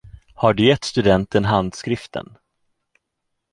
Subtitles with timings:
[0.33, 2.37] Har du gett studenten handskriften?